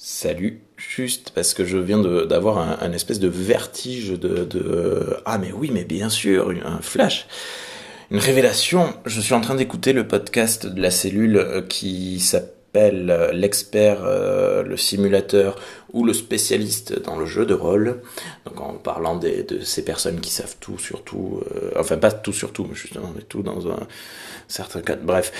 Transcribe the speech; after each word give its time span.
Salut, 0.00 0.60
juste 0.76 1.32
parce 1.34 1.54
que 1.54 1.64
je 1.64 1.76
viens 1.76 1.98
d'avoir 1.98 2.58
un, 2.84 2.92
espèce 2.92 3.18
de 3.18 3.26
vertige 3.26 4.10
de, 4.10 4.44
de, 4.44 5.16
Ah 5.24 5.38
mais 5.38 5.50
oui, 5.50 5.72
mais 5.74 5.82
bien 5.82 6.08
sûr, 6.08 6.54
un 6.64 6.80
flash, 6.80 7.26
une 8.12 8.20
révélation. 8.20 8.94
Je 9.06 9.20
suis 9.20 9.34
en 9.34 9.40
train 9.40 9.56
d'écouter 9.56 9.92
le 9.92 10.06
podcast 10.06 10.66
de 10.66 10.80
la 10.80 10.92
cellule 10.92 11.36
euh, 11.38 11.62
qui 11.62 12.20
s'appelle 12.20 12.57
euh, 12.76 13.32
l'expert, 13.32 14.04
euh, 14.04 14.62
le 14.62 14.76
simulateur 14.76 15.58
ou 15.92 16.04
le 16.04 16.12
spécialiste 16.12 17.02
dans 17.02 17.16
le 17.16 17.26
jeu 17.26 17.46
de 17.46 17.54
rôle. 17.54 18.02
Donc 18.44 18.60
en 18.60 18.74
parlant 18.74 19.16
de 19.16 19.60
ces 19.62 19.84
personnes 19.84 20.20
qui 20.20 20.30
savent 20.30 20.56
tout 20.60 20.78
sur 20.78 21.02
tout, 21.02 21.40
euh, 21.54 21.70
enfin 21.78 21.96
pas 21.96 22.12
tout 22.12 22.32
sur 22.32 22.52
tout, 22.52 22.66
mais 22.68 22.74
justement 22.74 23.12
tout 23.28 23.42
dans 23.42 23.68
un 23.68 23.86
certain 24.48 24.82
cas. 24.82 24.96
Bref, 24.96 25.32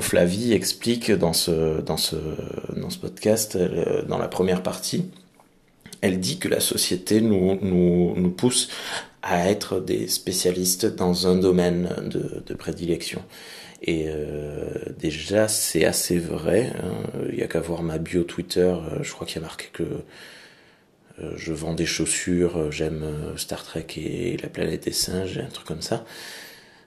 Flavie 0.00 0.52
explique 0.54 1.12
dans 1.12 1.34
ce 1.34 1.80
dans 1.82 1.98
ce 1.98 2.16
dans 2.74 2.90
ce 2.90 2.98
podcast, 2.98 3.58
dans 4.08 4.18
la 4.18 4.28
première 4.28 4.62
partie, 4.62 5.10
elle 6.00 6.20
dit 6.20 6.38
que 6.38 6.48
la 6.48 6.60
société 6.60 7.20
nous 7.20 7.58
nous 7.60 8.14
nous 8.16 8.30
pousse 8.30 8.70
à 9.22 9.48
être 9.50 9.78
des 9.78 10.08
spécialistes 10.08 10.86
dans 10.86 11.26
un 11.28 11.36
domaine 11.36 11.90
de 12.46 12.54
prédilection. 12.54 13.22
Et 13.82 14.04
euh, 14.06 14.68
déjà, 14.98 15.48
c'est 15.48 15.84
assez 15.84 16.18
vrai. 16.18 16.72
Hein. 16.82 16.94
Il 17.30 17.36
n'y 17.36 17.42
a 17.42 17.48
qu'à 17.48 17.60
voir 17.60 17.82
ma 17.82 17.98
bio 17.98 18.22
Twitter. 18.22 18.60
Euh, 18.60 19.02
je 19.02 19.12
crois 19.12 19.26
qu'il 19.26 19.36
y 19.36 19.44
a 19.44 19.46
marqué 19.46 19.66
que 19.72 19.82
euh, 19.82 21.32
je 21.36 21.52
vends 21.52 21.74
des 21.74 21.86
chaussures, 21.86 22.70
j'aime 22.70 23.04
Star 23.36 23.64
Trek 23.64 23.86
et 23.96 24.36
la 24.42 24.48
planète 24.48 24.84
des 24.84 24.92
singes, 24.92 25.38
un 25.38 25.50
truc 25.50 25.66
comme 25.66 25.82
ça. 25.82 26.04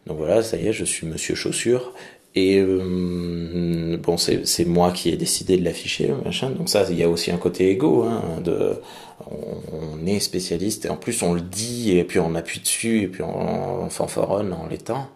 Donc 0.08 0.18
voilà, 0.18 0.41
ça 0.41 0.58
y 0.58 0.68
est, 0.68 0.73
je 0.73 0.85
suis 0.85 1.05
Monsieur 1.05 1.35
Chaussure. 1.35 1.94
Et 2.38 2.62
bon, 2.62 4.18
c'est 4.18 4.66
moi 4.66 4.91
qui 4.91 5.09
ai 5.09 5.16
décidé 5.16 5.55
de 5.57 5.63
l'afficher, 5.63 6.13
machin. 6.26 6.49
Donc 6.49 6.70
ça, 6.70 6.85
il 6.90 6.98
y 6.98 7.04
a 7.04 7.09
aussi 7.09 7.32
un 7.32 7.38
côté 7.38 7.70
égo. 7.70 8.04
Hein, 8.04 8.41
de, 8.43 8.73
on, 9.32 10.05
est 10.05 10.20
spécialiste 10.20 10.85
et 10.85 10.90
en 10.90 10.98
plus 10.98 11.23
on 11.23 11.34
le 11.34 11.41
dit 11.41 11.98
et 11.98 12.04
puis 12.04 12.20
on 12.20 12.35
appuie 12.35 12.60
dessus 12.60 13.01
et 13.01 13.07
puis 13.07 13.23
on, 13.23 13.85
on 13.85 13.90
fanfaronne 13.90 14.54
en 14.54 14.68
l'étant. 14.68 15.10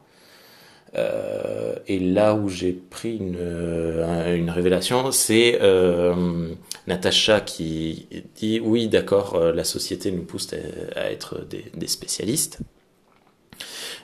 Euh, 0.96 1.76
et 1.88 2.00
là 2.00 2.34
où 2.34 2.50
j'ai 2.50 2.74
pris 2.74 3.18
une, 3.18 3.38
euh, 3.40 4.36
une 4.36 4.50
révélation, 4.50 5.12
c'est 5.12 5.60
euh, 5.62 6.56
Natacha 6.88 7.42
qui 7.42 8.08
dit 8.36 8.60
oui, 8.60 8.88
d'accord, 8.88 9.36
euh, 9.36 9.54
la 9.54 9.64
société 9.64 10.12
nous 10.12 10.24
pousse 10.24 10.48
à, 10.96 11.12
être 11.12 11.46
des, 11.46 11.88
spécialistes, 11.88 12.60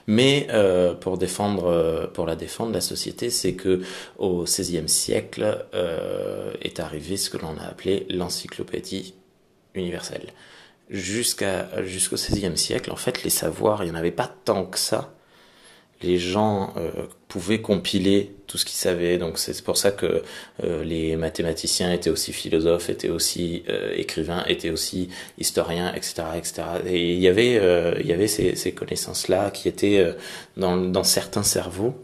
mais 0.06 0.46
euh, 0.50 0.94
pour 0.94 1.18
défendre, 1.18 2.10
pour 2.14 2.26
la 2.26 2.36
défendre, 2.36 2.72
la 2.72 2.80
société, 2.80 3.30
c'est 3.30 3.54
que 3.54 3.82
au 4.18 4.44
XVIe 4.44 4.88
siècle 4.88 5.66
est 6.62 6.78
arrivé 6.78 7.16
ce 7.16 7.30
que 7.30 7.38
l'on 7.38 7.56
a 7.58 7.64
appelé 7.64 8.06
l'encyclopédie 8.10 9.14
universelle. 9.74 10.32
Jusqu'à 10.88 11.82
jusqu'au 11.82 12.14
XVIe 12.14 12.56
siècle, 12.56 12.92
en 12.92 12.96
fait, 12.96 13.24
les 13.24 13.30
savoirs, 13.30 13.82
il 13.82 13.86
n'y 13.86 13.92
en 13.92 13.98
avait 13.98 14.12
pas 14.12 14.32
tant 14.44 14.64
que 14.64 14.78
ça 14.78 15.15
les 16.02 16.18
gens 16.18 16.74
euh, 16.76 16.90
pouvaient 17.28 17.60
compiler 17.60 18.34
tout 18.46 18.58
ce 18.58 18.64
qu'ils 18.64 18.76
savaient. 18.76 19.18
Donc 19.18 19.38
c'est 19.38 19.62
pour 19.62 19.76
ça 19.76 19.90
que 19.90 20.22
euh, 20.64 20.84
les 20.84 21.16
mathématiciens 21.16 21.92
étaient 21.92 22.10
aussi 22.10 22.32
philosophes, 22.32 22.90
étaient 22.90 23.08
aussi 23.08 23.64
euh, 23.68 23.92
écrivains, 23.94 24.44
étaient 24.46 24.70
aussi 24.70 25.08
historiens, 25.38 25.92
etc., 25.94 26.22
etc. 26.36 26.62
Et 26.86 27.14
il 27.14 27.20
y 27.20 27.28
avait, 27.28 27.60
il 28.00 28.06
y 28.06 28.12
avait 28.12 28.28
ces, 28.28 28.56
ces 28.56 28.72
connaissances-là 28.72 29.50
qui 29.50 29.68
étaient 29.68 30.14
dans, 30.56 30.76
dans 30.76 31.04
certains 31.04 31.42
cerveaux. 31.42 31.94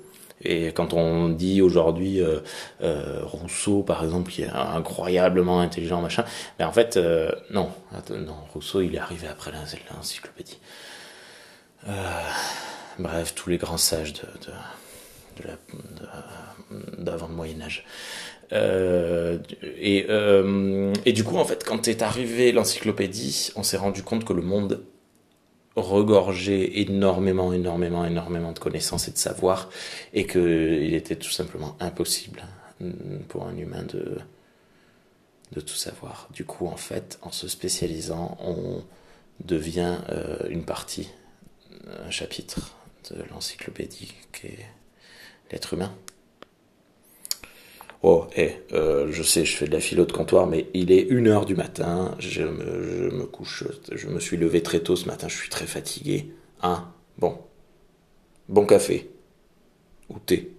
Et 0.45 0.73
quand 0.73 0.93
on 0.93 1.29
dit 1.29 1.63
aujourd'hui 1.63 2.21
Rousseau, 2.81 3.83
par 3.83 4.03
exemple, 4.03 4.31
qui 4.33 4.43
est 4.43 4.51
incroyablement 4.51 5.61
intelligent, 5.61 6.01
machin, 6.03 6.25
mais 6.59 6.65
en 6.65 6.73
fait, 6.73 6.99
non, 7.51 7.71
non, 8.11 8.37
Rousseau, 8.53 8.81
il 8.81 8.97
est 8.97 8.99
arrivé 8.99 9.29
après 9.29 9.53
l'encyclopédie. 9.53 10.59
Euh, 11.89 12.22
bref, 12.99 13.35
tous 13.35 13.51
les 13.51 13.59
grands 13.59 13.79
sages 13.79 14.15
d'avant 16.99 17.29
le 17.29 17.35
Moyen 17.35 17.61
Âge. 17.63 17.85
Euh, 18.53 19.39
et, 19.79 20.07
euh, 20.09 20.93
et 21.05 21.13
du 21.13 21.25
coup, 21.25 21.37
en 21.37 21.45
fait, 21.45 21.65
quand 21.65 21.89
est 21.89 22.03
arrivé 22.03 22.53
l'encyclopédie, 22.53 23.51
on 23.57 23.63
s'est 23.63 23.77
rendu 23.77 24.03
compte 24.03 24.25
que 24.25 24.33
le 24.33 24.43
monde 24.43 24.85
regorgeait 25.75 26.81
énormément, 26.81 27.53
énormément, 27.53 28.05
énormément 28.05 28.53
de 28.53 28.59
connaissances 28.59 29.09
et 29.09 29.11
de 29.11 29.17
savoir, 29.17 29.71
et 30.13 30.27
qu'il 30.27 30.93
était 30.95 31.17
tout 31.17 31.31
simplement 31.31 31.77
impossible 31.81 32.43
pour 33.29 33.47
un 33.47 33.57
humain 33.57 33.85
de, 33.85 34.19
de 35.53 35.61
tout 35.61 35.75
savoir. 35.75 36.29
Du 36.35 36.45
coup, 36.45 36.67
en 36.67 36.77
fait, 36.77 37.19
en 37.23 37.31
se 37.31 37.49
spécialisant, 37.49 38.37
on 38.41 38.83
devient 39.45 39.97
euh, 40.11 40.37
une 40.51 40.65
partie, 40.65 41.09
un 42.07 42.11
chapitre 42.11 42.77
de 43.11 43.23
l'encyclopédie 43.31 44.15
qu'est 44.33 44.67
l'être 45.51 45.75
humain. 45.75 45.95
Oh, 48.03 48.27
eh, 48.37 48.57
euh, 48.73 49.13
je 49.13 49.23
sais, 49.23 49.45
je 49.45 49.57
fais 49.57 49.67
de 49.67 49.73
la 49.73 49.81
philo 49.81 50.05
de 50.05 50.13
comptoir, 50.13 50.49
mais 50.49 50.67
il 50.75 50.91
est 50.91 51.03
une 51.03 51.29
heure 51.29 51.47
du 51.47 51.55
matin, 51.55 52.17
je 52.19 52.43
me, 52.43 53.11
je 53.11 53.15
me 53.15 53.27
couche, 53.27 53.65
je 53.93 54.09
me 54.09 54.19
suis 54.19 54.37
levé 54.37 54.61
très 54.61 54.81
tôt 54.81 54.97
ce 54.97 55.07
matin, 55.07 55.29
je 55.29 55.37
suis 55.37 55.51
très 55.51 55.67
fatigué. 55.67 56.33
Hein 56.63 56.93
Bon. 57.19 57.39
Bon 58.49 58.67
café. 58.67 59.11
Ou 60.09 60.19
thé. 60.19 60.51